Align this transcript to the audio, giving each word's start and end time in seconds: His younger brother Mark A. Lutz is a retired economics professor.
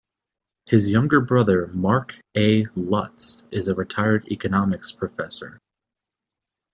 His 0.65 0.89
younger 0.89 1.21
brother 1.21 1.67
Mark 1.67 2.19
A. 2.35 2.65
Lutz 2.75 3.43
is 3.51 3.67
a 3.67 3.75
retired 3.75 4.27
economics 4.29 4.91
professor. 4.91 5.59